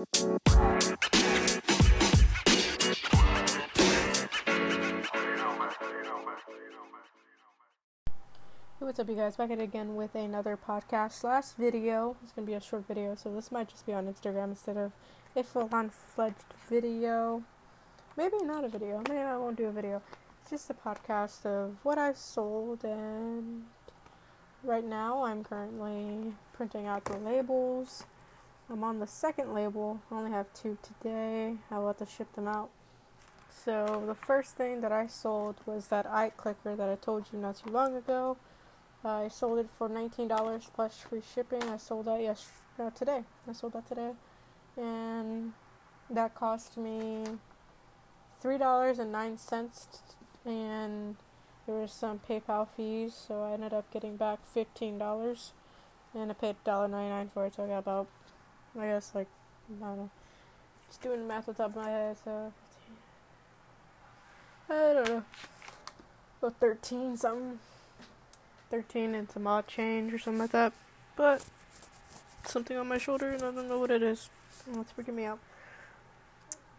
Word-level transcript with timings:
Hey, 0.00 0.06
what's 8.78 8.98
up, 8.98 9.10
you 9.10 9.14
guys? 9.14 9.36
Back 9.36 9.50
at 9.50 9.58
it 9.58 9.62
again 9.62 9.94
with 9.96 10.14
another 10.14 10.56
podcast 10.56 11.12
slash 11.12 11.48
video. 11.58 12.16
It's 12.22 12.32
gonna 12.32 12.46
be 12.46 12.54
a 12.54 12.62
short 12.62 12.86
video, 12.88 13.14
so 13.14 13.30
this 13.34 13.52
might 13.52 13.68
just 13.68 13.84
be 13.84 13.92
on 13.92 14.06
Instagram 14.06 14.44
instead 14.44 14.78
of 14.78 14.92
a 15.36 15.42
full-on 15.42 15.90
fledged 15.90 16.36
video. 16.70 17.42
Maybe 18.16 18.38
not 18.42 18.64
a 18.64 18.68
video. 18.68 19.02
Maybe 19.06 19.20
I 19.20 19.36
won't 19.36 19.58
do 19.58 19.66
a 19.66 19.72
video. 19.72 20.00
It's 20.40 20.50
just 20.50 20.70
a 20.70 20.74
podcast 20.74 21.44
of 21.44 21.76
what 21.82 21.98
I've 21.98 22.16
sold, 22.16 22.84
and 22.84 23.64
right 24.64 24.84
now 24.84 25.24
I'm 25.24 25.44
currently 25.44 26.32
printing 26.54 26.86
out 26.86 27.04
the 27.04 27.18
labels. 27.18 28.04
I'm 28.70 28.84
on 28.84 29.00
the 29.00 29.06
second 29.06 29.52
label. 29.52 30.00
I 30.10 30.14
only 30.14 30.30
have 30.30 30.46
two 30.54 30.78
today. 30.82 31.56
I'll 31.70 31.88
have 31.88 31.98
to 31.98 32.06
ship 32.06 32.32
them 32.34 32.46
out. 32.46 32.70
So 33.64 34.04
the 34.06 34.14
first 34.14 34.56
thing 34.56 34.80
that 34.80 34.92
I 34.92 35.08
sold 35.08 35.56
was 35.66 35.88
that 35.88 36.06
eye 36.06 36.30
clicker 36.36 36.76
that 36.76 36.88
I 36.88 36.94
told 36.94 37.26
you 37.32 37.38
not 37.40 37.56
too 37.56 37.70
long 37.70 37.96
ago. 37.96 38.36
I 39.04 39.28
sold 39.28 39.58
it 39.58 39.68
for 39.76 39.88
$19 39.88 40.72
plus 40.72 40.98
free 40.98 41.22
shipping. 41.34 41.62
I 41.64 41.78
sold 41.78 42.06
that 42.06 42.20
yes 42.20 42.48
no, 42.78 42.90
today. 42.90 43.24
I 43.48 43.52
sold 43.52 43.72
that 43.72 43.88
today. 43.88 44.12
And 44.76 45.52
that 46.08 46.34
cost 46.34 46.76
me 46.76 47.24
$3.09 48.42 50.00
and 50.46 51.16
there 51.66 51.74
was 51.74 51.92
some 51.92 52.20
PayPal 52.20 52.66
fees, 52.76 53.14
so 53.14 53.42
I 53.42 53.52
ended 53.52 53.74
up 53.74 53.90
getting 53.92 54.16
back 54.16 54.38
$15 54.54 55.50
and 56.14 56.30
I 56.30 56.34
paid 56.34 56.56
$1.99 56.64 57.30
for 57.32 57.46
it, 57.46 57.54
so 57.54 57.64
I 57.64 57.68
got 57.68 57.78
about 57.78 58.06
I 58.78 58.86
guess 58.86 59.12
like 59.14 59.28
I 59.80 59.86
don't 59.86 59.96
know. 59.96 60.10
Just 60.88 61.02
doing 61.02 61.26
math 61.26 61.48
on 61.48 61.54
top 61.54 61.70
of 61.70 61.76
my 61.76 61.88
head, 61.88 62.16
so 62.24 62.52
I 64.68 64.92
don't 64.92 65.08
know. 65.08 65.24
About 66.38 66.56
13 66.60 67.16
something. 67.16 67.58
13 68.70 69.14
and 69.16 69.30
some 69.30 69.46
odd 69.46 69.66
change 69.66 70.12
or 70.12 70.18
something 70.18 70.40
like 70.40 70.52
that. 70.52 70.72
But 71.16 71.44
something 72.44 72.76
on 72.76 72.88
my 72.88 72.98
shoulder 72.98 73.30
and 73.30 73.42
I 73.42 73.50
don't 73.50 73.68
know 73.68 73.78
what 73.78 73.90
it 73.90 74.02
is. 74.02 74.30
It's 74.72 74.92
freaking 74.92 75.14
me 75.14 75.24
out. 75.24 75.38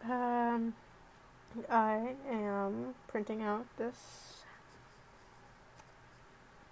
Um, 0.10 0.74
I 1.70 2.16
am 2.30 2.96
printing 3.08 3.44
out 3.44 3.66
this 3.78 4.44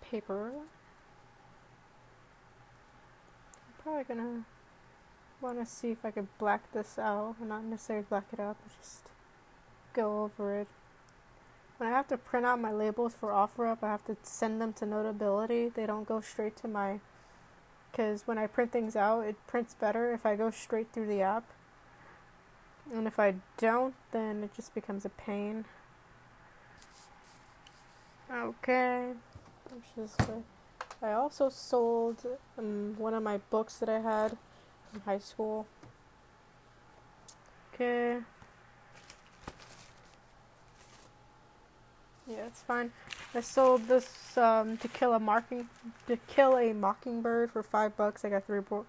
paper. 0.02 0.52
I'm 3.68 3.84
probably 3.84 4.04
gonna 4.04 4.46
want 5.42 5.60
to 5.60 5.66
see 5.66 5.92
if 5.92 6.04
I 6.04 6.12
could 6.12 6.28
black 6.38 6.72
this 6.72 7.00
out. 7.00 7.36
Not 7.42 7.64
necessarily 7.64 8.06
black 8.10 8.26
it 8.34 8.40
out, 8.40 8.58
but 8.64 8.78
just 8.82 9.10
go 9.94 10.24
over 10.24 10.56
it 10.60 10.68
when 11.80 11.88
I 11.88 11.96
have 11.96 12.10
to 12.10 12.18
print 12.18 12.46
out 12.46 12.60
my 12.60 12.74
labels 12.74 13.14
for 13.14 13.30
OfferUp, 13.30 13.78
I 13.82 13.88
have 13.88 14.04
to 14.06 14.18
send 14.22 14.62
them 14.62 14.74
to 14.74 14.86
Notability. 14.86 15.70
They 15.70 15.86
don't 15.86 16.06
go 16.06 16.20
straight 16.20 16.58
to 16.58 16.68
my. 16.68 17.00
Because 17.90 18.28
when 18.28 18.38
I 18.38 18.48
print 18.48 18.74
things 18.74 18.98
out, 18.98 19.22
it 19.22 19.36
prints 19.48 19.76
better 19.76 20.14
if 20.14 20.26
I 20.26 20.36
go 20.36 20.52
straight 20.52 20.92
through 20.92 21.08
the 21.08 21.22
app. 21.22 21.46
And 22.94 23.08
if 23.08 23.18
I 23.18 23.36
don't, 23.58 23.96
then 24.12 24.44
it 24.44 24.54
just 24.54 24.76
becomes 24.76 25.06
a 25.06 25.10
pain. 25.10 25.64
Okay. 28.30 29.12
I 31.02 31.14
also 31.14 31.48
sold 31.50 32.26
um, 32.58 32.96
one 32.98 33.14
of 33.14 33.24
my 33.24 33.38
books 33.50 33.78
that 33.78 33.88
I 33.88 34.00
had 34.00 34.38
in 34.94 35.00
high 35.02 35.20
school. 35.20 35.68
Okay. 37.74 38.20
Yeah, 42.28 42.46
it's 42.46 42.62
fine. 42.62 42.92
I 43.34 43.42
sold 43.42 43.88
this 43.88 44.38
um, 44.38 44.78
to 44.78 44.88
kill 44.88 45.14
a 45.14 45.20
marking 45.20 45.68
to 46.08 46.18
kill 46.28 46.58
a 46.58 46.74
mockingbird 46.74 47.52
for 47.52 47.64
five 47.64 47.96
bucks. 47.98 48.24
I 48.24 48.30
got 48.30 48.46
three 48.46 48.60
bo- 48.60 48.86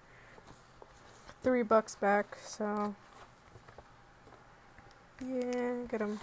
three 1.41 1.63
bucks 1.63 1.95
back. 1.95 2.37
So 2.43 2.95
yeah, 5.25 5.73
get 5.89 5.99
them 5.99 6.19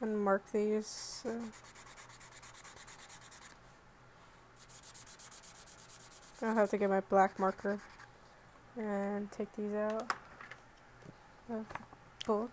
and 0.00 0.18
mark 0.18 0.42
these. 0.52 0.86
So. 1.22 1.40
I'll 6.40 6.54
have 6.54 6.70
to 6.70 6.78
get 6.78 6.88
my 6.88 7.00
black 7.00 7.38
marker 7.38 7.80
and 8.76 9.30
take 9.32 9.54
these 9.56 9.74
out. 9.74 10.12
A 11.50 11.64
book. 12.26 12.50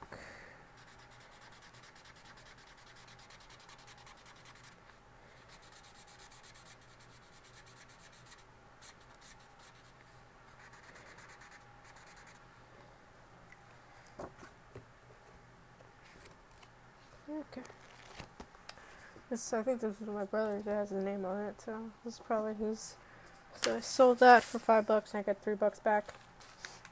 Okay. 17.30 17.62
This 19.30 19.52
I 19.54 19.64
think 19.64 19.82
this 19.82 20.00
is 20.00 20.08
my 20.08 20.24
brother's. 20.24 20.66
It 20.66 20.70
has 20.70 20.90
his 20.92 21.04
name 21.04 21.26
on 21.26 21.42
it, 21.42 21.62
so 21.62 21.92
this 22.04 22.16
is 22.16 22.22
probably 22.26 22.54
his. 22.54 22.96
So 23.62 23.78
I 23.78 23.80
sold 23.80 24.20
that 24.20 24.44
for 24.44 24.60
five 24.60 24.86
bucks, 24.86 25.14
and 25.14 25.20
I 25.20 25.24
got 25.24 25.42
three 25.42 25.56
bucks 25.56 25.80
back. 25.80 26.14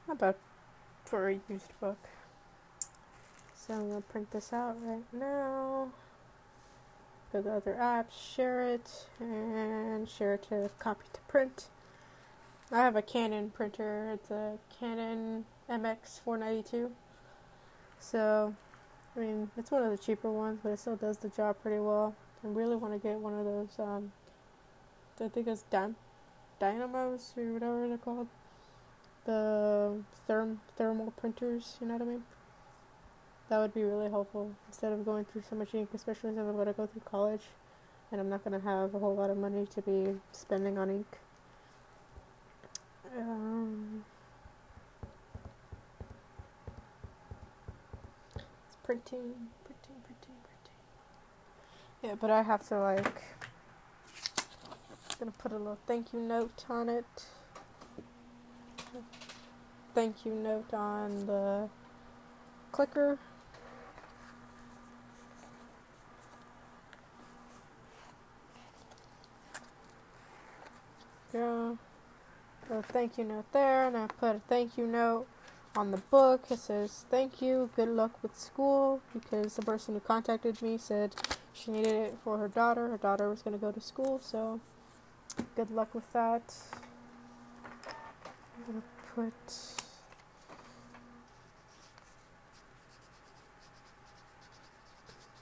Not 0.08 0.18
bad 0.18 0.34
for 1.04 1.28
a 1.28 1.38
used 1.48 1.78
book. 1.80 1.98
So 3.54 3.74
I'm 3.74 3.88
gonna 3.88 4.00
print 4.00 4.30
this 4.30 4.52
out 4.52 4.76
right 4.82 5.04
now. 5.12 5.90
Go 7.32 7.42
to 7.42 7.52
other 7.52 7.76
apps, 7.80 8.34
share 8.34 8.62
it, 8.62 9.06
and 9.20 10.08
share 10.08 10.34
it 10.34 10.42
to 10.48 10.70
copy 10.78 11.04
to 11.12 11.20
print. 11.22 11.68
I 12.70 12.78
have 12.78 12.96
a 12.96 13.02
Canon 13.02 13.50
printer. 13.50 14.10
It's 14.12 14.30
a 14.30 14.58
Canon 14.78 15.44
MX492. 15.68 16.90
So 18.00 18.54
I 19.16 19.20
mean, 19.20 19.50
it's 19.56 19.70
one 19.70 19.84
of 19.84 19.90
the 19.90 19.98
cheaper 19.98 20.30
ones, 20.30 20.58
but 20.62 20.70
it 20.70 20.78
still 20.80 20.96
does 20.96 21.18
the 21.18 21.28
job 21.28 21.56
pretty 21.62 21.78
well. 21.78 22.16
I 22.42 22.48
really 22.48 22.74
want 22.74 22.94
to 22.94 22.98
get 22.98 23.18
one 23.18 23.32
of 23.32 23.44
those, 23.44 23.68
um, 23.78 24.12
I 25.20 25.28
think 25.28 25.46
it's 25.46 25.62
Dy- 25.70 25.94
Dynamos 26.64 27.34
or 27.36 27.52
whatever 27.52 27.88
they're 27.88 27.98
called. 27.98 28.26
The 29.26 29.98
therm- 30.26 30.60
thermal 30.76 31.10
printers, 31.10 31.76
you 31.78 31.86
know 31.86 31.94
what 31.94 32.02
I 32.02 32.06
mean? 32.06 32.22
That 33.50 33.58
would 33.58 33.74
be 33.74 33.82
really 33.82 34.08
helpful 34.08 34.50
instead 34.66 34.90
of 34.90 35.04
going 35.04 35.26
through 35.26 35.42
so 35.48 35.56
much 35.56 35.74
ink, 35.74 35.90
especially 35.92 36.30
since 36.30 36.38
I'm 36.38 36.52
going 36.54 36.66
to 36.66 36.72
go 36.72 36.86
through 36.86 37.02
college 37.04 37.42
and 38.10 38.18
I'm 38.18 38.30
not 38.30 38.44
going 38.44 38.58
to 38.58 38.66
have 38.66 38.94
a 38.94 38.98
whole 38.98 39.14
lot 39.14 39.28
of 39.28 39.36
money 39.36 39.66
to 39.74 39.82
be 39.82 40.16
spending 40.32 40.78
on 40.78 40.88
ink. 40.88 41.06
Um, 43.14 44.04
printing, 48.84 49.34
printing, 49.64 49.96
printing, 50.02 50.36
printing. 50.48 50.78
Yeah, 52.02 52.14
but 52.18 52.30
I 52.30 52.40
have 52.40 52.66
to 52.68 52.78
like. 52.78 53.22
Gonna 55.18 55.32
put 55.38 55.52
a 55.52 55.56
little 55.56 55.78
thank 55.86 56.12
you 56.12 56.20
note 56.20 56.64
on 56.68 56.88
it. 56.88 57.04
Thank 59.94 60.26
you 60.26 60.34
note 60.34 60.74
on 60.74 61.26
the 61.26 61.68
clicker. 62.72 63.18
Yeah. 71.32 71.74
A 72.70 72.82
thank 72.82 73.18
you 73.18 73.24
note 73.24 73.52
there, 73.52 73.86
and 73.86 73.96
I 73.96 74.06
put 74.06 74.36
a 74.36 74.40
thank 74.48 74.78
you 74.78 74.86
note 74.86 75.26
on 75.76 75.90
the 75.90 75.96
book 75.96 76.44
it 76.50 76.58
says 76.58 77.04
thank 77.10 77.42
you 77.42 77.68
good 77.74 77.88
luck 77.88 78.22
with 78.22 78.38
school 78.38 79.00
because 79.12 79.56
the 79.56 79.62
person 79.62 79.94
who 79.94 80.00
contacted 80.00 80.62
me 80.62 80.78
said 80.78 81.14
she 81.52 81.72
needed 81.72 81.92
it 81.92 82.14
for 82.22 82.38
her 82.38 82.46
daughter 82.46 82.88
her 82.88 82.96
daughter 82.96 83.28
was 83.28 83.42
going 83.42 83.58
to 83.58 83.60
go 83.60 83.72
to 83.72 83.80
school 83.80 84.20
so 84.22 84.60
good 85.56 85.70
luck 85.70 85.94
with 85.94 86.12
that 86.12 86.42
i'm 88.56 88.74
to 88.80 88.82
put 89.14 89.32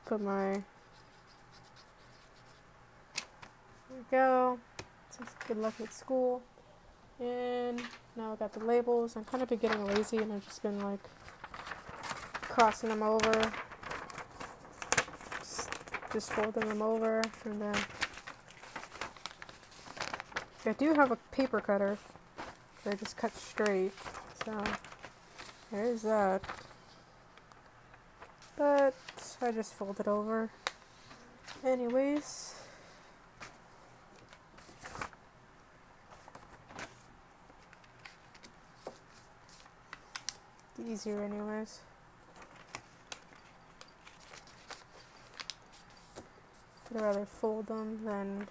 put 0.07 0.21
my 0.21 0.53
there 0.53 0.65
we 3.91 4.05
go 4.11 4.59
says 5.11 5.27
good 5.47 5.59
luck 5.59 5.75
with 5.79 5.93
school 5.93 6.43
and 7.21 7.81
now 8.17 8.33
I 8.33 8.37
got 8.37 8.53
the 8.53 8.65
labels. 8.65 9.17
I'm 9.17 9.25
kind 9.25 9.43
of 9.43 9.49
been 9.49 9.59
getting 9.59 9.85
lazy 9.87 10.19
and 10.19 10.33
I've 10.33 10.45
just 10.45 10.63
been 10.63 10.81
like 10.81 11.01
crossing 12.43 12.89
them 12.89 13.03
over. 13.03 13.53
Just, 15.39 15.71
just 16.13 16.33
folding 16.33 16.69
them 16.69 16.83
over 16.83 17.23
and 17.45 17.63
then 17.63 17.75
I 20.65 20.73
do 20.75 20.95
have 20.95 21.11
a 21.11 21.17
paper 21.33 21.61
cutter. 21.61 21.99
I 22.87 22.95
just 22.95 23.17
cut 23.17 23.35
straight. 23.35 23.93
So 24.45 24.63
there 25.73 25.85
is 25.85 26.03
that. 26.03 26.43
But 28.57 28.95
I 29.41 29.51
just 29.51 29.75
fold 29.75 29.99
it 29.99 30.07
over. 30.07 30.51
Anyways. 31.65 32.55
Easier 40.89 41.21
anyways. 41.23 41.81
I'd 46.95 47.01
rather 47.01 47.25
fold 47.25 47.67
them 47.67 48.05
than 48.05 48.47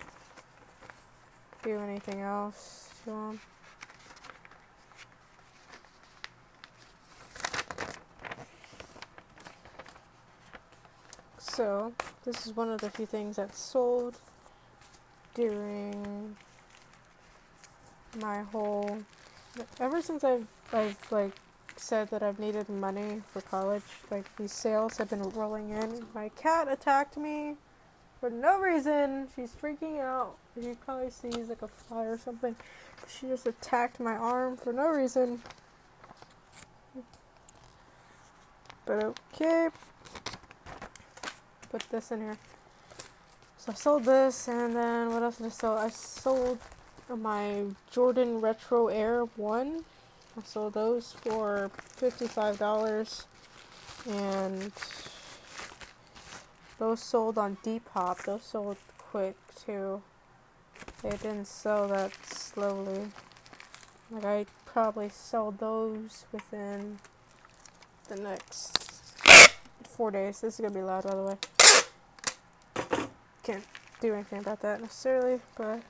do 1.63 1.79
anything 1.79 2.21
else. 2.21 2.89
So, 11.37 11.93
this 12.23 12.45
is 12.47 12.55
one 12.55 12.69
of 12.69 12.81
the 12.81 12.89
few 12.89 13.05
things 13.05 13.35
that 13.35 13.55
sold 13.55 14.17
during 15.35 16.35
my 18.19 18.41
whole 18.41 18.97
ever 19.79 20.01
since 20.01 20.23
I've 20.23 20.47
I've 20.73 20.97
like 21.11 21.33
said 21.77 22.09
that 22.11 22.23
I've 22.23 22.39
needed 22.39 22.69
money 22.69 23.21
for 23.31 23.41
college, 23.41 23.83
like 24.09 24.33
these 24.37 24.53
sales 24.53 24.97
have 24.97 25.09
been 25.09 25.21
rolling 25.21 25.69
in. 25.71 26.05
My 26.13 26.29
cat 26.29 26.67
attacked 26.69 27.17
me 27.17 27.55
for 28.19 28.29
no 28.29 28.59
reason. 28.59 29.27
She's 29.35 29.51
freaking 29.51 29.99
out. 29.99 30.37
You 30.59 30.75
probably 30.83 31.09
see 31.09 31.29
he's 31.29 31.49
like 31.49 31.61
a 31.61 31.67
fly 31.67 32.03
or 32.05 32.17
something. 32.17 32.55
She 33.07 33.27
just 33.27 33.47
attacked 33.47 33.99
my 33.99 34.15
arm 34.15 34.57
for 34.57 34.73
no 34.73 34.89
reason. 34.89 35.41
But 38.85 39.03
okay. 39.03 39.69
Put 41.69 41.89
this 41.89 42.11
in 42.11 42.19
here. 42.19 42.37
So 43.57 43.71
I 43.71 43.75
sold 43.75 44.03
this, 44.05 44.47
and 44.47 44.75
then 44.75 45.13
what 45.13 45.23
else 45.23 45.37
did 45.37 45.45
I 45.45 45.49
sell? 45.49 45.77
I 45.77 45.89
sold 45.89 46.57
my 47.09 47.63
Jordan 47.89 48.41
Retro 48.41 48.87
Air 48.87 49.23
1. 49.23 49.83
I 50.37 50.43
sold 50.43 50.73
those 50.73 51.13
for 51.21 51.71
$55. 51.97 53.25
And 54.09 54.71
those 56.79 56.99
sold 56.99 57.37
on 57.37 57.57
Depop. 57.63 58.23
Those 58.25 58.43
sold 58.43 58.77
quick 58.97 59.35
too. 59.65 60.01
They 61.03 61.09
didn't 61.09 61.45
sell 61.47 61.87
that 61.87 62.11
slowly. 62.27 63.07
Like 64.11 64.25
I 64.25 64.45
probably 64.65 65.09
sold 65.09 65.57
those 65.57 66.25
within 66.31 66.99
the 68.07 68.17
next 68.17 68.77
four 69.83 70.11
days. 70.11 70.41
This 70.41 70.55
is 70.55 70.59
gonna 70.61 70.73
be 70.73 70.83
loud 70.83 71.03
by 71.03 71.15
the 71.15 71.23
way. 71.23 71.37
Can't 73.43 73.65
do 73.99 74.13
anything 74.13 74.39
about 74.39 74.61
that 74.61 74.81
necessarily, 74.81 75.39
but 75.57 75.81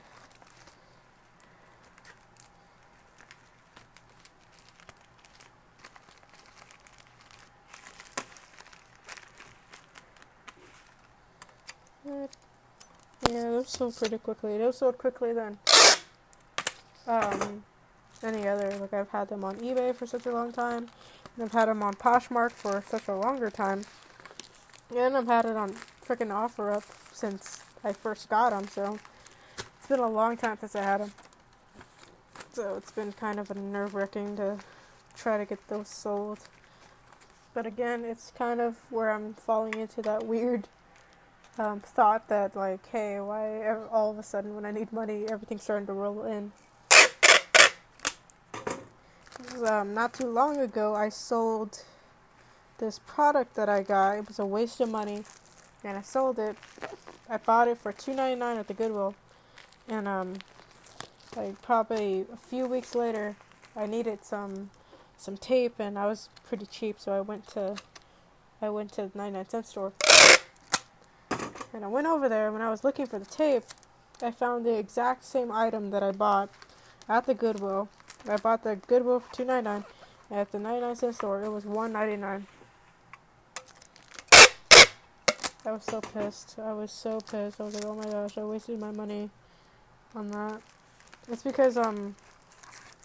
Yeah, 13.32 13.44
those 13.44 13.70
sold 13.70 13.96
pretty 13.96 14.18
quickly. 14.18 14.58
Those 14.58 14.76
sold 14.76 14.98
quickly 14.98 15.32
than 15.32 15.56
um, 17.06 17.64
any 18.22 18.46
other. 18.46 18.76
Like 18.76 18.92
I've 18.92 19.08
had 19.08 19.30
them 19.30 19.42
on 19.42 19.56
eBay 19.56 19.94
for 19.94 20.06
such 20.06 20.26
a 20.26 20.32
long 20.32 20.52
time, 20.52 20.88
and 21.34 21.44
I've 21.44 21.52
had 21.52 21.68
them 21.68 21.82
on 21.82 21.94
Poshmark 21.94 22.52
for 22.52 22.84
such 22.86 23.08
a 23.08 23.14
longer 23.14 23.48
time, 23.48 23.84
and 24.94 25.16
I've 25.16 25.28
had 25.28 25.46
it 25.46 25.56
on 25.56 25.72
freaking 26.06 26.28
OfferUp 26.28 26.84
since 27.14 27.64
I 27.82 27.94
first 27.94 28.28
got 28.28 28.50
them. 28.50 28.68
So 28.68 28.98
it's 29.78 29.86
been 29.86 30.00
a 30.00 30.10
long 30.10 30.36
time 30.36 30.58
since 30.60 30.76
I 30.76 30.82
had 30.82 31.00
them. 31.00 31.12
So 32.52 32.74
it's 32.76 32.92
been 32.92 33.12
kind 33.12 33.40
of 33.40 33.50
a 33.50 33.54
nerve 33.54 33.94
wracking 33.94 34.36
to 34.36 34.58
try 35.16 35.38
to 35.38 35.46
get 35.46 35.66
those 35.68 35.88
sold. 35.88 36.40
But 37.54 37.64
again, 37.64 38.04
it's 38.04 38.30
kind 38.36 38.60
of 38.60 38.76
where 38.90 39.10
I'm 39.10 39.32
falling 39.32 39.72
into 39.78 40.02
that 40.02 40.26
weird 40.26 40.68
um, 41.58 41.80
thought 41.80 42.28
that 42.28 42.56
like, 42.56 42.86
hey, 42.88 43.20
why 43.20 43.74
all 43.90 44.10
of 44.10 44.18
a 44.18 44.22
sudden 44.22 44.54
when 44.54 44.64
I 44.64 44.70
need 44.70 44.92
money, 44.92 45.26
everything's 45.28 45.62
starting 45.62 45.86
to 45.86 45.92
roll 45.92 46.24
in. 46.24 46.52
Um, 49.66 49.92
not 49.92 50.14
too 50.14 50.28
long 50.28 50.58
ago, 50.58 50.94
I 50.94 51.08
sold 51.08 51.84
this 52.78 52.98
product 53.00 53.54
that 53.54 53.68
I 53.68 53.82
got. 53.82 54.18
It 54.18 54.28
was 54.28 54.38
a 54.38 54.46
waste 54.46 54.80
of 54.80 54.88
money, 54.88 55.24
and 55.84 55.98
I 55.98 56.02
sold 56.02 56.38
it. 56.38 56.56
I 57.28 57.36
bought 57.36 57.68
it 57.68 57.78
for 57.78 57.92
two 57.92 58.14
ninety 58.14 58.38
nine 58.38 58.56
at 58.56 58.66
the 58.66 58.74
Goodwill, 58.74 59.14
and 59.88 60.08
um, 60.08 60.34
like 61.36 61.60
probably 61.60 62.24
a 62.32 62.36
few 62.36 62.66
weeks 62.66 62.94
later, 62.94 63.36
I 63.76 63.86
needed 63.86 64.24
some 64.24 64.70
some 65.18 65.36
tape, 65.36 65.74
and 65.78 65.98
I 65.98 66.06
was 66.06 66.30
pretty 66.46 66.66
cheap, 66.66 66.98
so 66.98 67.12
I 67.12 67.20
went 67.20 67.46
to 67.48 67.76
I 68.60 68.70
went 68.70 68.92
to 68.92 69.08
the 69.12 69.18
ninety 69.18 69.34
nine 69.34 69.48
cent 69.48 69.66
store 69.66 69.92
and 71.72 71.84
I 71.84 71.88
went 71.88 72.06
over 72.06 72.28
there 72.28 72.52
when 72.52 72.62
I 72.62 72.70
was 72.70 72.84
looking 72.84 73.06
for 73.06 73.18
the 73.18 73.24
tape. 73.24 73.64
I 74.22 74.30
found 74.30 74.64
the 74.64 74.78
exact 74.78 75.24
same 75.24 75.50
item 75.50 75.90
that 75.90 76.02
I 76.02 76.12
bought 76.12 76.50
at 77.08 77.26
the 77.26 77.34
Goodwill. 77.34 77.88
I 78.28 78.36
bought 78.36 78.62
the 78.62 78.76
Goodwill 78.76 79.20
for 79.20 79.34
two 79.34 79.44
ninety 79.44 79.64
nine. 79.64 79.84
At 80.30 80.52
the 80.52 80.58
ninety 80.58 80.80
nine 80.80 80.96
cent 80.96 81.14
store, 81.14 81.42
it 81.42 81.50
was 81.50 81.64
one 81.64 81.92
ninety 81.92 82.16
nine. 82.16 82.46
I 85.64 85.70
was 85.70 85.84
so 85.84 86.00
pissed. 86.00 86.56
I 86.58 86.72
was 86.72 86.90
so 86.90 87.20
pissed. 87.20 87.60
I 87.60 87.64
was 87.64 87.74
like, 87.74 87.84
oh 87.84 87.94
my 87.94 88.04
gosh, 88.04 88.36
I 88.36 88.42
wasted 88.42 88.80
my 88.80 88.90
money 88.90 89.30
on 90.14 90.30
that. 90.30 90.60
It's 91.30 91.42
because 91.42 91.76
um, 91.76 92.16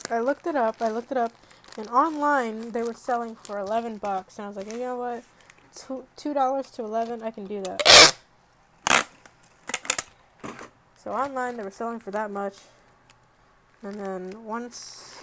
I 0.09 0.19
looked 0.19 0.47
it 0.47 0.55
up. 0.55 0.81
I 0.81 0.89
looked 0.89 1.11
it 1.11 1.17
up, 1.17 1.33
and 1.77 1.87
online 1.89 2.71
they 2.71 2.81
were 2.81 2.93
selling 2.93 3.35
for 3.35 3.59
eleven 3.59 3.97
bucks, 3.97 4.37
and 4.37 4.45
I 4.45 4.47
was 4.47 4.57
like, 4.57 4.71
you 4.71 4.79
know 4.79 4.97
what, 4.97 5.23
two 6.15 6.33
dollars 6.33 6.71
to 6.71 6.83
eleven, 6.83 7.21
I 7.21 7.31
can 7.31 7.45
do 7.45 7.61
that. 7.61 8.16
So 11.07 11.13
online 11.13 11.55
they 11.55 11.63
were 11.63 11.71
selling 11.71 12.01
for 12.01 12.11
that 12.11 12.31
much. 12.31 12.55
And 13.81 13.97
then 13.97 14.43
once, 14.43 15.15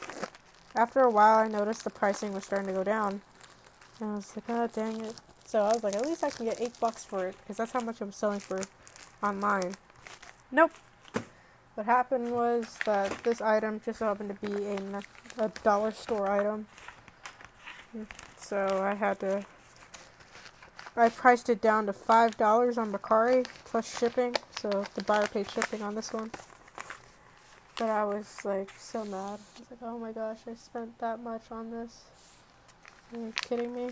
after 0.74 1.00
a 1.00 1.10
while, 1.10 1.40
I 1.40 1.46
noticed 1.46 1.84
the 1.84 1.90
pricing 1.90 2.32
was 2.32 2.44
starting 2.44 2.68
to 2.68 2.72
go 2.72 2.82
down. 2.82 3.20
And 4.00 4.12
I 4.12 4.14
was 4.14 4.34
like, 4.34 4.44
oh, 4.48 4.66
dang 4.66 5.02
it. 5.02 5.12
So 5.44 5.60
I 5.60 5.74
was 5.74 5.84
like, 5.84 5.94
at 5.94 6.06
least 6.06 6.24
I 6.24 6.30
can 6.30 6.46
get 6.46 6.58
8 6.58 6.80
bucks 6.80 7.04
for 7.04 7.26
it, 7.26 7.36
because 7.36 7.58
that's 7.58 7.72
how 7.72 7.80
much 7.80 8.00
I'm 8.00 8.12
selling 8.12 8.40
for 8.40 8.62
online. 9.22 9.74
Nope. 10.50 10.72
What 11.74 11.84
happened 11.84 12.32
was 12.32 12.78
that 12.86 13.22
this 13.22 13.42
item 13.42 13.82
just 13.84 14.00
happened 14.00 14.30
to 14.40 14.46
be 14.46 14.64
a, 14.64 15.02
a 15.36 15.48
dollar 15.62 15.92
store 15.92 16.30
item. 16.30 16.66
So 18.38 18.80
I 18.82 18.94
had 18.94 19.20
to 19.20 19.44
I 20.96 21.08
priced 21.08 21.50
it 21.50 21.60
down 21.60 21.86
to 21.86 21.92
five 21.92 22.36
dollars 22.36 22.78
on 22.78 22.92
Mercari 22.92 23.44
plus 23.64 23.98
shipping, 23.98 24.36
so 24.64 24.82
the 24.94 25.04
buyer 25.04 25.26
paid 25.26 25.50
shipping 25.50 25.82
on 25.82 25.94
this 25.94 26.10
one. 26.10 26.30
But 27.76 27.90
I 27.90 28.02
was 28.04 28.46
like 28.46 28.70
so 28.78 29.04
mad. 29.04 29.38
I 29.38 29.60
was 29.60 29.70
like, 29.70 29.82
oh 29.82 29.98
my 29.98 30.10
gosh, 30.10 30.38
I 30.50 30.54
spent 30.54 30.98
that 31.00 31.20
much 31.20 31.42
on 31.50 31.70
this. 31.70 32.04
Are 33.12 33.18
you 33.18 33.34
kidding 33.42 33.74
me? 33.74 33.90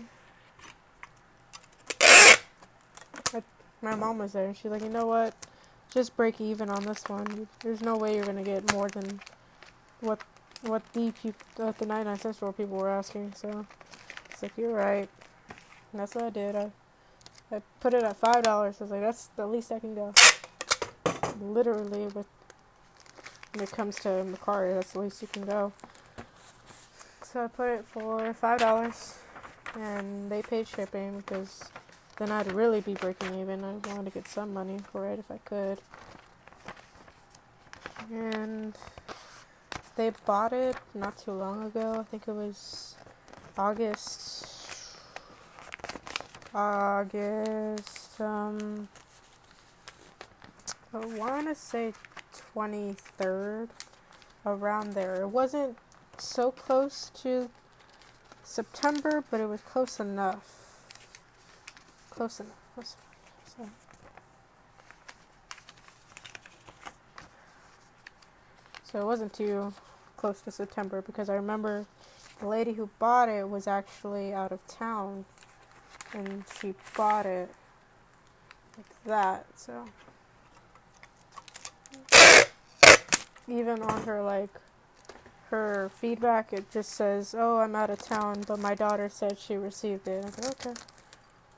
I, 2.01 3.43
my 3.83 3.93
mom 3.93 4.17
was 4.17 4.33
there, 4.33 4.47
and 4.47 4.57
she's 4.57 4.71
like, 4.71 4.81
you 4.81 4.89
know 4.89 5.05
what? 5.05 5.35
Just 5.93 6.17
break 6.17 6.41
even 6.41 6.71
on 6.71 6.85
this 6.85 7.03
one. 7.07 7.47
There's 7.59 7.81
no 7.81 7.95
way 7.95 8.15
you're 8.15 8.25
gonna 8.25 8.41
get 8.41 8.73
more 8.73 8.89
than 8.89 9.19
what 9.99 10.21
what 10.63 10.81
the 10.93 11.11
people, 11.11 11.39
what 11.57 11.77
the 11.77 11.85
99 11.85 12.17
cent 12.17 12.35
store 12.35 12.51
people 12.51 12.77
were 12.77 12.89
asking. 12.89 13.33
So 13.35 13.67
it's 14.31 14.41
like 14.41 14.53
you're 14.57 14.73
right. 14.73 15.07
And 15.91 16.01
that's 16.01 16.15
what 16.15 16.23
I 16.23 16.29
did. 16.31 16.55
I 16.55 16.71
I 17.51 17.61
put 17.79 17.93
it 17.93 18.01
at 18.01 18.17
five 18.17 18.41
dollars. 18.41 18.77
I 18.79 18.85
was 18.85 18.91
like, 18.91 19.01
that's 19.01 19.27
the 19.35 19.45
least 19.45 19.71
I 19.71 19.77
can 19.77 19.93
go. 19.93 20.13
Literally, 21.51 22.05
with 22.07 22.27
when 23.53 23.63
it 23.63 23.71
comes 23.71 23.95
to 23.97 24.09
Mercari, 24.09 24.73
that's 24.73 24.93
the 24.93 24.99
least 24.99 25.21
you 25.21 25.27
can 25.27 25.45
go. 25.45 25.73
So 27.23 27.43
I 27.43 27.47
put 27.47 27.69
it 27.69 27.85
for 27.85 28.33
five 28.33 28.59
dollars, 28.59 29.17
and 29.79 30.31
they 30.31 30.41
paid 30.41 30.67
shipping 30.67 31.17
because 31.17 31.69
then 32.17 32.31
I'd 32.31 32.51
really 32.51 32.81
be 32.81 32.93
breaking 32.93 33.39
even. 33.39 33.63
I 33.63 33.73
wanted 33.87 34.05
to 34.05 34.11
get 34.11 34.27
some 34.27 34.53
money 34.53 34.79
for 34.91 35.07
it 35.07 35.19
if 35.19 35.29
I 35.29 35.37
could. 35.39 35.79
And 38.11 38.75
they 39.95 40.11
bought 40.25 40.53
it 40.53 40.75
not 40.93 41.17
too 41.17 41.31
long 41.31 41.65
ago. 41.65 41.99
I 41.99 42.03
think 42.03 42.27
it 42.27 42.33
was 42.33 42.95
August 43.57 44.53
August, 46.55 48.21
um, 48.21 48.87
I 50.93 51.05
want 51.17 51.47
to 51.47 51.55
say 51.55 51.93
23rd, 52.55 53.69
around 54.45 54.93
there. 54.93 55.21
It 55.21 55.29
wasn't 55.29 55.77
so 56.17 56.51
close 56.51 57.11
to 57.21 57.49
September, 58.43 59.23
but 59.31 59.39
it 59.39 59.47
was 59.47 59.61
close 59.61 59.99
enough. 59.99 60.81
Close 62.09 62.39
enough. 62.39 62.95
So. 63.45 63.69
so 68.83 69.01
it 69.01 69.05
wasn't 69.05 69.33
too 69.33 69.73
close 70.17 70.41
to 70.41 70.51
September 70.51 71.01
because 71.01 71.29
I 71.29 71.35
remember 71.35 71.85
the 72.39 72.47
lady 72.47 72.73
who 72.73 72.89
bought 72.99 73.29
it 73.29 73.49
was 73.49 73.67
actually 73.67 74.33
out 74.33 74.51
of 74.51 74.65
town 74.67 75.25
and 76.13 76.43
she 76.59 76.75
bought 76.95 77.25
it 77.25 77.49
like 78.77 79.03
that 79.05 79.45
so 79.55 79.85
even 83.47 83.81
on 83.81 84.03
her 84.03 84.21
like 84.21 84.49
her 85.49 85.91
feedback 85.95 86.51
it 86.53 86.69
just 86.71 86.91
says 86.91 87.35
oh 87.37 87.59
i'm 87.59 87.75
out 87.75 87.89
of 87.89 87.99
town 87.99 88.43
but 88.47 88.59
my 88.59 88.73
daughter 88.73 89.09
said 89.09 89.37
she 89.37 89.55
received 89.55 90.07
it 90.07 90.23
like 90.23 90.45
okay 90.45 90.71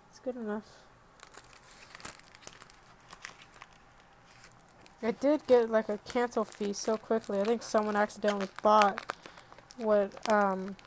it's 0.10 0.20
good 0.24 0.36
enough 0.36 0.64
I 5.04 5.12
did 5.12 5.46
get 5.46 5.70
like 5.70 5.88
a 5.88 6.00
cancel 6.00 6.44
fee 6.44 6.74
so 6.74 6.98
quickly. 6.98 7.40
I 7.40 7.44
think 7.44 7.62
someone 7.62 7.96
accidentally 7.96 8.48
bought 8.64 9.06
what 9.78 10.32
um 10.32 10.78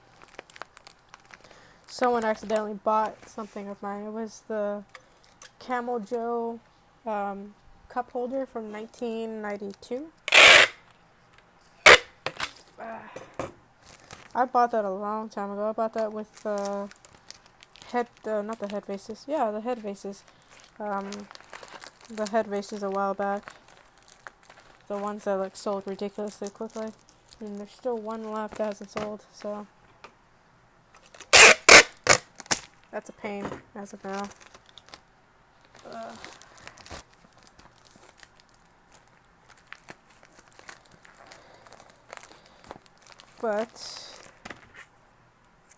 someone 1.87 2.25
accidentally 2.25 2.75
bought 2.75 3.29
something 3.29 3.69
of 3.69 3.83
mine. 3.83 4.07
It 4.07 4.13
was 4.13 4.43
the 4.49 4.85
Camel 5.59 6.01
Joe 6.01 6.61
um, 7.07 7.55
cup 7.89 8.11
holder 8.13 8.47
from 8.47 8.73
1992. 8.73 10.07
I 14.39 14.45
bought 14.45 14.71
that 14.71 14.85
a 14.85 14.91
long 14.91 15.29
time 15.29 15.51
ago. 15.51 15.69
I 15.69 15.73
bought 15.73 15.95
that 15.95 16.13
with 16.13 16.33
the 16.45 16.51
uh, 16.51 16.89
head, 17.91 18.07
uh, 18.25 18.41
not 18.41 18.61
the 18.61 18.69
head 18.69 18.87
vases. 18.87 19.25
Yeah, 19.27 19.51
the 19.51 19.61
head 19.61 19.81
vases. 19.81 20.23
Um, 20.79 21.11
the 22.09 22.31
head 22.31 22.47
vases 22.47 22.85
a 22.85 22.89
while 22.89 23.15
back. 23.15 23.53
The 24.87 24.97
ones 24.97 25.25
that 25.25 25.35
like 25.35 25.57
sold 25.57 25.83
ridiculously 25.87 26.51
quickly. 26.51 26.93
And 27.41 27.59
there's 27.59 27.73
still 27.73 27.99
one 27.99 28.31
left 28.31 28.59
that 28.59 28.67
hasn't 28.67 28.93
sold, 28.93 29.25
so 29.33 29.67
that's 32.93 33.09
a 33.09 33.13
pain 33.15 33.45
as 33.75 33.93
of 33.93 34.05
now. 34.05 34.29
But 43.41 44.09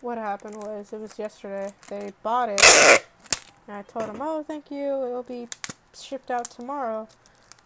what 0.01 0.17
happened 0.17 0.55
was 0.57 0.91
it 0.93 0.99
was 0.99 1.17
yesterday. 1.17 1.73
They 1.87 2.11
bought 2.23 2.49
it, 2.49 2.61
and 3.67 3.77
I 3.77 3.81
told 3.83 4.09
them, 4.09 4.17
"Oh, 4.19 4.43
thank 4.43 4.71
you. 4.71 5.05
It'll 5.05 5.23
be 5.23 5.47
shipped 5.93 6.31
out 6.31 6.49
tomorrow." 6.49 7.07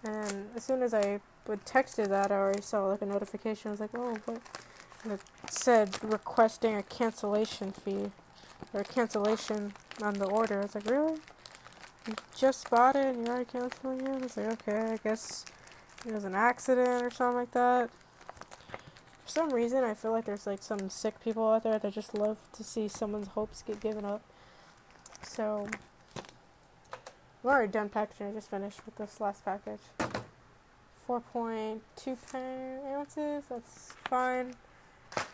And 0.03 0.49
as 0.55 0.63
soon 0.63 0.83
as 0.83 0.93
I 0.93 1.19
would 1.47 1.65
texted 1.65 2.09
that, 2.09 2.31
I 2.31 2.35
already 2.35 2.61
saw 2.61 2.85
like 2.85 3.01
a 3.01 3.05
notification. 3.05 3.69
I 3.69 3.71
was 3.71 3.79
like, 3.79 3.91
"Oh, 3.95 4.15
what?" 4.25 4.41
And 5.03 5.13
it 5.13 5.21
said 5.49 6.03
requesting 6.03 6.75
a 6.75 6.83
cancellation 6.83 7.71
fee 7.71 8.11
or 8.73 8.83
cancellation 8.83 9.73
on 10.01 10.15
the 10.15 10.25
order. 10.25 10.59
I 10.59 10.63
was 10.63 10.75
like, 10.75 10.89
"Really? 10.89 11.19
You 12.07 12.13
just 12.35 12.69
bought 12.69 12.95
it 12.95 13.15
and 13.15 13.25
you're 13.25 13.35
already 13.35 13.49
canceling 13.51 14.01
it?" 14.01 14.09
I 14.09 14.17
was 14.17 14.37
like, 14.37 14.67
"Okay, 14.67 14.93
I 14.93 14.97
guess 14.97 15.45
it 16.05 16.13
was 16.13 16.25
an 16.25 16.35
accident 16.35 17.03
or 17.03 17.09
something 17.09 17.37
like 17.37 17.51
that." 17.51 17.89
For 19.25 19.31
some 19.31 19.49
reason, 19.49 19.83
I 19.83 19.95
feel 19.95 20.11
like 20.11 20.25
there's 20.25 20.45
like 20.45 20.61
some 20.61 20.87
sick 20.89 21.19
people 21.19 21.49
out 21.49 21.63
there 21.63 21.79
that 21.79 21.93
just 21.93 22.13
love 22.13 22.37
to 22.53 22.63
see 22.63 22.87
someone's 22.87 23.29
hopes 23.29 23.63
get 23.63 23.79
given 23.79 24.05
up. 24.05 24.21
So, 25.23 25.67
I'm 27.43 27.49
already 27.49 27.71
done 27.71 27.89
packaging. 27.89 28.27
I 28.27 28.31
just 28.33 28.51
finished 28.51 28.85
with 28.85 28.95
this 28.97 29.19
last 29.19 29.43
package. 29.43 29.79
4.2 31.09 31.79
ounces. 32.93 33.43
That's 33.49 33.93
fine. 34.07 34.53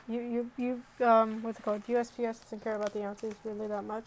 You 0.08 0.22
you 0.22 0.52
you 0.58 1.06
um 1.06 1.44
what's 1.44 1.60
it 1.60 1.64
called? 1.64 1.86
USPS 1.86 2.44
doesn't 2.44 2.64
care 2.64 2.76
about 2.76 2.94
the 2.94 3.04
ounces 3.04 3.34
really 3.44 3.68
that 3.68 3.84
much, 3.84 4.06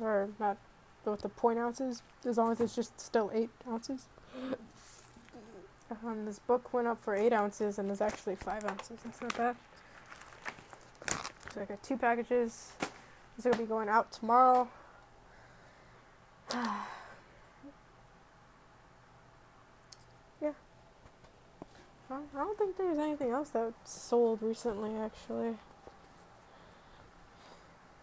or 0.00 0.28
not 0.38 0.56
with 1.04 1.22
the 1.22 1.28
point 1.28 1.58
ounces 1.58 2.02
as 2.26 2.36
long 2.36 2.52
as 2.52 2.60
it's 2.60 2.74
just 2.74 2.98
still 3.00 3.30
eight 3.34 3.50
ounces. 3.68 4.06
Um, 5.90 6.26
this 6.26 6.38
book 6.38 6.74
went 6.74 6.86
up 6.86 6.98
for 6.98 7.14
eight 7.14 7.32
ounces 7.32 7.78
and 7.78 7.90
is 7.90 8.02
actually 8.02 8.36
five 8.36 8.62
ounces. 8.64 8.98
That's 9.02 9.22
not 9.22 9.34
bad. 9.36 9.56
So 11.54 11.62
I 11.62 11.64
got 11.64 11.82
two 11.82 11.96
packages. 11.96 12.72
This 12.78 12.90
is 13.38 13.44
gonna 13.44 13.56
be 13.56 13.64
going 13.64 13.88
out 13.88 14.12
tomorrow. 14.12 14.68
yeah. 16.52 16.82
I 22.10 22.20
don't 22.34 22.58
think 22.58 22.76
there's 22.76 22.98
anything 22.98 23.30
else 23.30 23.48
that 23.50 23.72
sold 23.84 24.42
recently, 24.42 24.94
actually. 24.96 25.56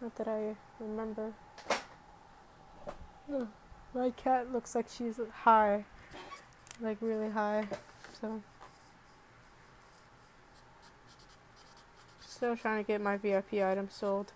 Not 0.00 0.16
that 0.16 0.26
I 0.26 0.56
remember. 0.80 1.34
My 3.94 4.10
cat 4.10 4.52
looks 4.52 4.74
like 4.74 4.88
she's 4.88 5.20
high 5.42 5.84
like 6.80 6.98
really 7.00 7.30
high. 7.30 7.66
So 8.20 8.42
still 12.20 12.56
trying 12.56 12.84
to 12.84 12.86
get 12.86 13.00
my 13.00 13.16
VIP 13.16 13.54
items 13.54 13.94
sold. 13.94 14.32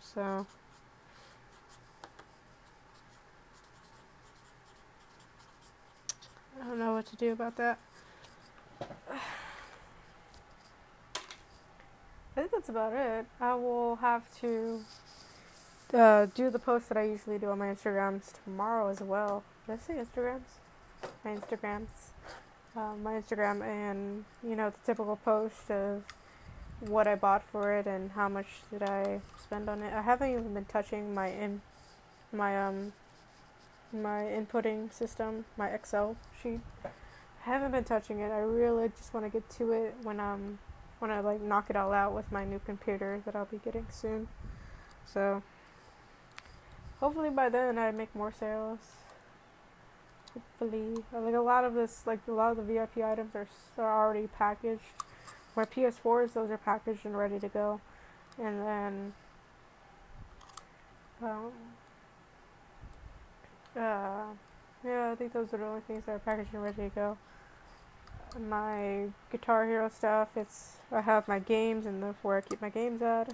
So 0.00 0.46
I 6.60 6.66
don't 6.66 6.78
know 6.78 6.94
what 6.94 7.06
to 7.06 7.16
do 7.16 7.32
about 7.32 7.56
that. 7.56 7.78
I 12.36 12.40
think 12.40 12.50
that's 12.50 12.68
about 12.68 12.92
it. 12.94 13.26
I 13.40 13.54
will 13.54 13.96
have 13.96 14.22
to 14.40 14.80
uh, 15.92 16.26
do 16.34 16.50
the 16.50 16.58
post 16.58 16.88
that 16.88 16.98
I 16.98 17.04
usually 17.04 17.38
do 17.38 17.50
on 17.50 17.58
my 17.58 17.66
Instagrams 17.66 18.32
tomorrow 18.44 18.88
as 18.88 19.00
well. 19.00 19.44
Did 19.66 19.72
I 19.72 19.78
say 19.78 19.94
Instagrams? 19.94 20.60
My 21.24 21.30
Instagrams. 21.30 22.10
Um, 22.76 23.02
my 23.02 23.12
Instagram 23.12 23.62
and, 23.62 24.24
you 24.42 24.56
know, 24.56 24.70
the 24.70 24.76
typical 24.84 25.16
post 25.16 25.70
of 25.70 26.02
what 26.80 27.06
I 27.06 27.14
bought 27.14 27.42
for 27.44 27.72
it 27.72 27.86
and 27.86 28.10
how 28.10 28.28
much 28.28 28.46
did 28.70 28.82
I 28.82 29.20
spend 29.42 29.70
on 29.70 29.82
it. 29.82 29.92
I 29.92 30.02
haven't 30.02 30.30
even 30.30 30.52
been 30.52 30.66
touching 30.66 31.14
my 31.14 31.28
in 31.28 31.62
my 32.32 32.62
um 32.62 32.92
my 33.92 34.22
inputting 34.22 34.92
system, 34.92 35.44
my 35.56 35.68
Excel 35.68 36.16
sheet. 36.42 36.60
I 36.84 36.90
haven't 37.44 37.70
been 37.70 37.84
touching 37.84 38.18
it. 38.20 38.30
I 38.30 38.38
really 38.40 38.88
just 38.88 39.14
want 39.14 39.24
to 39.24 39.30
get 39.30 39.48
to 39.50 39.72
it 39.72 39.94
when 40.02 40.20
um 40.20 40.58
when 40.98 41.10
I 41.10 41.20
like 41.20 41.40
knock 41.40 41.70
it 41.70 41.76
all 41.76 41.92
out 41.92 42.12
with 42.12 42.30
my 42.30 42.44
new 42.44 42.60
computer 42.66 43.22
that 43.24 43.36
I'll 43.36 43.46
be 43.46 43.60
getting 43.64 43.86
soon. 43.90 44.28
So 45.06 45.42
hopefully 47.00 47.30
by 47.30 47.48
then 47.48 47.78
I 47.78 47.92
make 47.92 48.14
more 48.14 48.32
sales 48.32 48.78
hopefully. 50.34 51.02
Like 51.12 51.34
a 51.34 51.40
lot 51.40 51.64
of 51.64 51.74
this 51.74 52.02
like 52.06 52.20
a 52.28 52.32
lot 52.32 52.50
of 52.52 52.56
the 52.56 52.62
vip 52.62 52.96
items 52.96 53.34
are, 53.34 53.48
are 53.78 54.06
already 54.06 54.26
packaged. 54.26 54.82
My 55.56 55.64
ps4s 55.64 56.32
those 56.34 56.50
are 56.50 56.58
packaged 56.58 57.04
and 57.04 57.16
ready 57.16 57.38
to 57.38 57.48
go. 57.48 57.80
And 58.38 58.60
then 58.60 59.12
um, 61.22 61.52
uh, 63.76 64.24
yeah 64.84 65.12
i 65.12 65.14
think 65.14 65.32
those 65.32 65.52
are 65.54 65.58
the 65.58 65.64
only 65.64 65.80
things 65.82 66.02
that 66.06 66.12
are 66.12 66.18
packaged 66.18 66.52
and 66.52 66.62
ready 66.62 66.88
to 66.88 66.90
go. 66.94 67.18
My 68.48 69.06
guitar 69.30 69.64
hero 69.66 69.88
stuff 69.88 70.28
it's 70.36 70.78
i 70.90 71.00
have 71.00 71.28
my 71.28 71.38
games 71.38 71.86
and 71.86 72.02
that's 72.02 72.22
where 72.22 72.38
i 72.38 72.40
keep 72.40 72.60
my 72.60 72.70
games 72.70 73.00
at. 73.02 73.28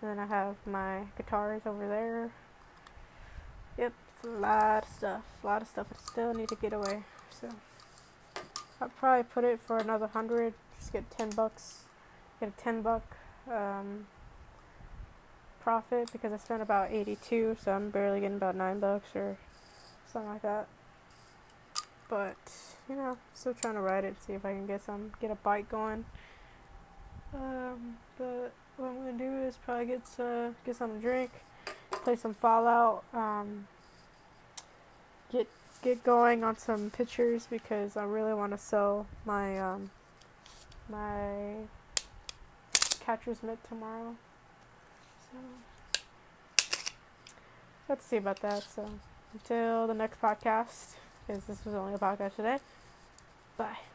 And 0.00 0.10
then 0.10 0.18
i 0.18 0.26
have 0.26 0.56
my 0.66 1.02
guitars 1.16 1.62
over 1.66 1.88
there. 1.88 2.30
Yep 3.76 3.92
a 4.24 4.28
lot 4.28 4.82
of 4.84 4.88
stuff. 4.88 5.22
A 5.42 5.46
lot 5.46 5.62
of 5.62 5.68
stuff 5.68 5.86
I 5.92 6.10
still 6.10 6.34
need 6.34 6.48
to 6.48 6.56
get 6.56 6.72
away. 6.72 7.02
So 7.40 7.48
I'll 8.80 8.88
probably 8.88 9.24
put 9.24 9.44
it 9.44 9.60
for 9.60 9.78
another 9.78 10.06
hundred. 10.06 10.54
Just 10.78 10.92
get 10.92 11.10
ten 11.10 11.30
bucks. 11.30 11.84
Get 12.40 12.48
a 12.48 12.62
ten 12.62 12.82
buck 12.82 13.04
um, 13.50 14.06
profit 15.60 16.10
because 16.12 16.32
I 16.32 16.38
spent 16.38 16.62
about 16.62 16.90
eighty 16.90 17.16
two, 17.16 17.56
so 17.62 17.72
I'm 17.72 17.90
barely 17.90 18.20
getting 18.20 18.36
about 18.36 18.56
nine 18.56 18.80
bucks 18.80 19.14
or 19.14 19.36
something 20.12 20.30
like 20.30 20.42
that. 20.42 20.66
But 22.08 22.36
you 22.88 22.96
know, 22.96 23.16
still 23.34 23.54
trying 23.54 23.74
to 23.74 23.80
ride 23.80 24.04
it, 24.04 24.16
see 24.26 24.34
if 24.34 24.44
I 24.44 24.52
can 24.52 24.66
get 24.66 24.82
some, 24.82 25.12
get 25.20 25.30
a 25.30 25.36
bike 25.36 25.68
going. 25.70 26.04
Um, 27.34 27.96
but 28.18 28.52
what 28.76 28.88
I'm 28.88 28.96
gonna 28.96 29.12
do 29.12 29.46
is 29.46 29.56
probably 29.64 29.86
get 29.86 30.02
uh, 30.18 30.50
get 30.64 30.76
some 30.76 31.00
drink, 31.00 31.30
play 31.90 32.16
some 32.16 32.34
Fallout. 32.34 33.04
Um, 33.12 33.66
get 35.34 35.48
get 35.82 36.04
going 36.04 36.44
on 36.44 36.56
some 36.56 36.90
pictures 36.90 37.46
because 37.50 37.96
I 37.96 38.04
really 38.04 38.32
want 38.32 38.52
to 38.52 38.58
sell 38.58 39.06
my 39.26 39.58
um, 39.58 39.90
my 40.88 41.56
catcher's 43.00 43.42
mitt 43.42 43.58
tomorrow. 43.68 44.14
So 45.30 45.38
let's 47.88 48.06
see 48.06 48.16
about 48.16 48.40
that. 48.40 48.62
So 48.62 48.88
until 49.32 49.86
the 49.86 49.94
next 49.94 50.20
podcast, 50.20 50.94
because 51.26 51.44
this 51.44 51.64
was 51.64 51.74
only 51.74 51.94
a 51.94 51.98
podcast 51.98 52.36
today. 52.36 52.58
Bye. 53.56 53.93